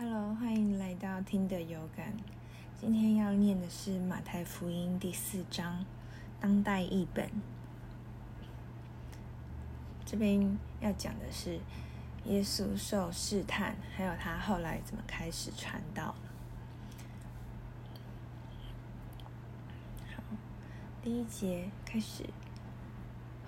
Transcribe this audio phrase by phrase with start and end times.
[0.00, 2.12] Hello，欢迎来到听的有感。
[2.80, 5.84] 今天要念的是马太福音第四章
[6.40, 7.28] 当代译本。
[10.06, 11.58] 这边要讲的是
[12.26, 16.14] 耶稣受试探，还有他后来怎么开始传道。
[20.14, 20.22] 好，
[21.02, 22.24] 第一节开始。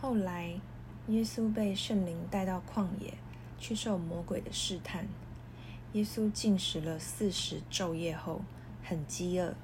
[0.01, 0.59] 后来，
[1.07, 3.15] 耶稣被圣灵带到旷野，
[3.57, 5.07] 去受魔鬼的试探。
[5.93, 8.43] 耶稣进食了四十昼夜后，
[8.85, 9.55] 很饥饿。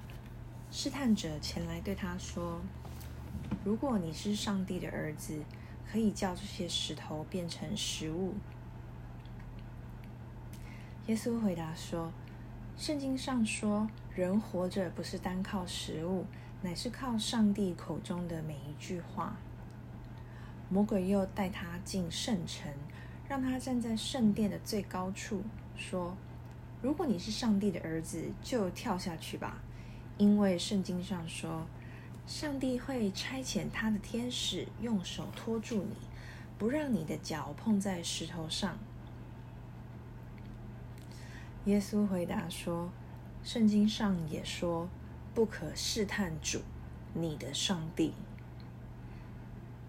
[0.73, 2.61] 试探者前来对他说
[3.65, 5.41] ：“如果你是上帝的儿子，
[5.89, 8.35] 可以叫这些石头变成食物。”
[11.07, 12.11] 耶稣回答说
[12.77, 16.27] ：“圣经上说，人活着不是单靠食物，
[16.61, 19.37] 乃是靠上帝口中的每一句话。”
[20.69, 22.73] 魔鬼又带他进圣城，
[23.29, 25.45] 让他站在圣殿的最高处。
[25.77, 26.17] 说
[26.83, 29.59] ：“如果你是上帝的儿子，就跳下去吧，
[30.19, 31.67] 因为圣经上说，
[32.27, 35.97] 上帝会差遣他的天使用手托住你，
[36.59, 38.79] 不让你的脚碰在石头上。”
[41.67, 42.91] 耶稣回答说
[43.43, 44.89] ：“圣经上也说，
[45.35, 46.61] 不可试探主，
[47.13, 48.15] 你的上帝。”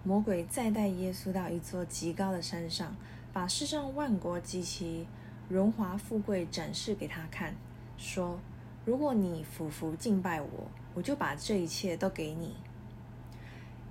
[0.04, 2.96] 魔鬼再带耶稣到一座极高的山上，
[3.32, 5.06] 把世上万国及其。
[5.50, 7.56] 荣华富贵展示给他看，
[7.98, 8.40] 说
[8.84, 12.56] ：“如果你俯伏敬拜我，我就把这一切都给你。”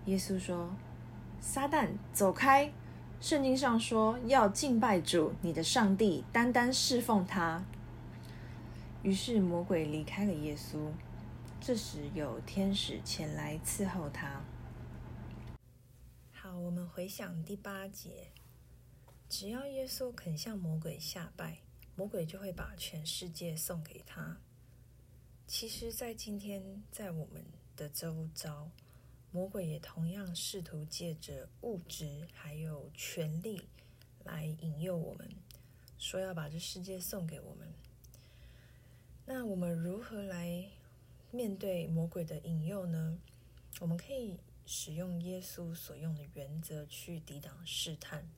[0.06, 0.70] 耶稣说
[1.40, 2.70] ：“撒旦，走开！
[3.20, 7.64] 圣经上说要敬拜主，你的上帝，单单侍奉他。”
[9.02, 10.78] 于是魔鬼离开了耶稣。
[11.58, 14.40] 这时有天使前来伺候他。
[16.30, 18.28] 好，我们回想第八节。
[19.28, 21.58] 只要耶稣肯向魔鬼下拜，
[21.96, 24.38] 魔鬼就会把全世界送给他。
[25.46, 27.44] 其实，在今天，在我们
[27.76, 28.70] 的周遭，
[29.32, 33.68] 魔鬼也同样试图借着物质还有权力
[34.24, 35.28] 来引诱我们，
[35.98, 37.72] 说要把这世界送给我们。
[39.24, 40.70] 那我们如何来
[41.32, 43.18] 面对魔鬼的引诱呢？
[43.80, 48.28] 我们可以使用耶稣所用的原则去抵挡试探。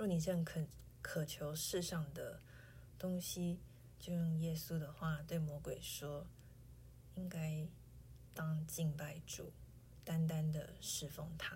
[0.00, 0.66] 若你正渴
[1.02, 2.40] 渴求世上的
[2.98, 3.60] 东西，
[3.98, 6.26] 就用耶稣的话对魔鬼说
[7.16, 7.68] ：“应该
[8.32, 9.52] 当敬拜主，
[10.02, 11.54] 单单的侍奉他，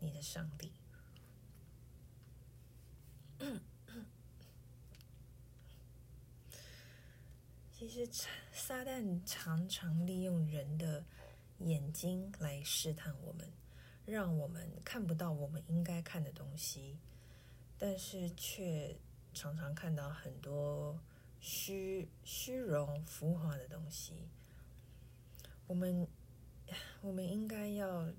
[0.00, 0.72] 你的上帝。
[7.70, 8.10] ”其实，
[8.52, 11.04] 撒旦常常利用人的
[11.58, 13.48] 眼睛来试探我们，
[14.04, 16.98] 让我们看不到我们应该看的东西。
[17.86, 18.96] 但是却
[19.34, 20.98] 常常看到很多
[21.38, 24.26] 虚虚荣、浮华的东西。
[25.66, 26.08] 我们
[27.02, 28.10] 我们应该要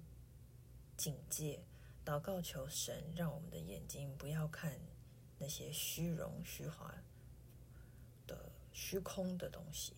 [0.96, 1.66] 警戒、
[2.06, 4.80] 祷告求神，让我们的眼睛不要看
[5.40, 6.94] 那些虚荣、虚华
[8.28, 9.96] 的虚空的东西。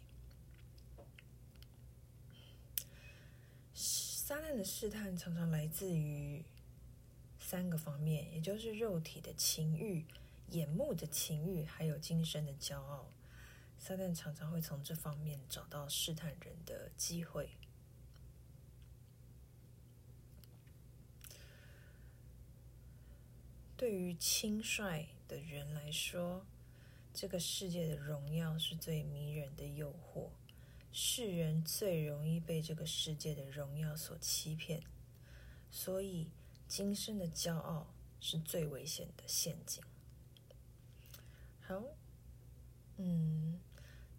[3.73, 6.41] 撒旦的试探常常来自于。
[7.49, 10.05] 三个方面，也就是肉体的情欲、
[10.49, 13.07] 眼目的情欲，还有今生的骄傲。
[13.79, 17.51] 撒旦常常会从这方面找到试探人的机会。
[23.77, 26.45] 对于轻率的人来说，
[27.13, 30.31] 这个世界的荣耀是最迷人的诱惑。
[30.91, 34.83] 世人最容易被这个世界的荣耀所欺骗，
[35.71, 36.27] 所以。
[36.67, 37.87] 今生的骄傲
[38.19, 39.81] 是最危险的陷阱。
[41.61, 41.81] 好，
[42.97, 43.59] 嗯，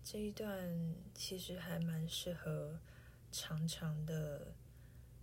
[0.02, 2.80] 这一段其实还蛮适合
[3.30, 4.54] 常常的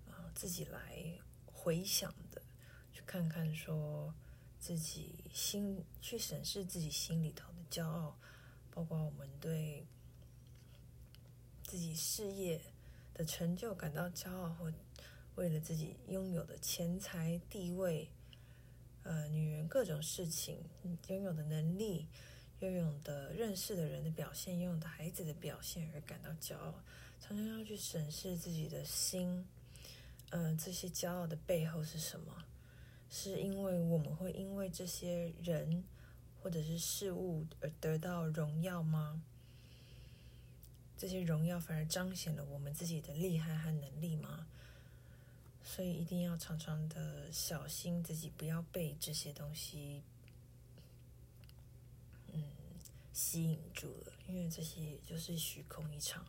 [0.08, 2.42] 啊自己来回想的，
[2.94, 4.14] 去看看说
[4.60, 8.18] 自己心去审视自己心里头的骄傲，
[8.70, 9.88] 包括我们对
[11.64, 12.62] 自己事业
[13.16, 14.72] 的成就感到骄傲或。
[15.36, 18.10] 为了自己拥有的钱财、地位，
[19.04, 20.64] 呃，女人各种事情，
[21.08, 22.08] 拥有的能力，
[22.60, 26.74] 拥有的认识的人的表现，拥有的孩子的表现而感到骄傲，
[27.20, 29.46] 常常要去审视自己的心，
[30.30, 32.46] 呃，这些骄傲的背后是什么？
[33.10, 35.84] 是因为我们会因为这些人
[36.42, 39.22] 或者是事物而得到荣耀吗？
[40.98, 44.48] 这些荣耀反而彰显了我们自己的厉害和能力吗？
[45.68, 50.04] 所以一定要常常的小心自己，不要被这些东西，
[52.32, 52.44] 嗯，
[53.12, 56.24] 吸引住了，因为这些就是虚空一场。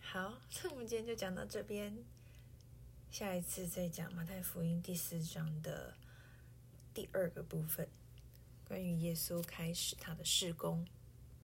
[0.00, 1.94] 好， 那我们今天就讲到这边，
[3.10, 5.94] 下一次再讲马太福音第四章的
[6.94, 7.86] 第二个部分，
[8.66, 10.84] 关于耶稣开始他的事工。